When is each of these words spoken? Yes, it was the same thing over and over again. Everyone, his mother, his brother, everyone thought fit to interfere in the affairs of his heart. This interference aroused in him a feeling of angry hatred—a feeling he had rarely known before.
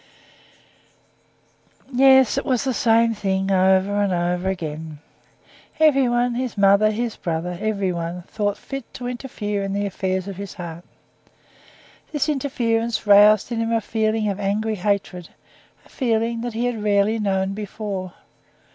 Yes, 1.93 2.35
it 2.39 2.43
was 2.43 2.63
the 2.63 2.73
same 2.73 3.13
thing 3.13 3.51
over 3.51 4.01
and 4.01 4.11
over 4.11 4.49
again. 4.49 4.97
Everyone, 5.79 6.33
his 6.33 6.57
mother, 6.57 6.89
his 6.89 7.15
brother, 7.17 7.55
everyone 7.61 8.23
thought 8.23 8.57
fit 8.57 8.91
to 8.95 9.05
interfere 9.05 9.61
in 9.61 9.73
the 9.73 9.85
affairs 9.85 10.27
of 10.27 10.37
his 10.37 10.55
heart. 10.55 10.83
This 12.11 12.27
interference 12.29 13.05
aroused 13.05 13.51
in 13.51 13.59
him 13.59 13.71
a 13.71 13.79
feeling 13.79 14.27
of 14.27 14.39
angry 14.39 14.73
hatred—a 14.73 15.87
feeling 15.87 16.41
he 16.51 16.65
had 16.65 16.81
rarely 16.81 17.19
known 17.19 17.53
before. 17.53 18.13